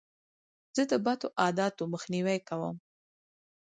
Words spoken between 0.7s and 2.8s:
زه د بدو عادتو مخنیوی کوم.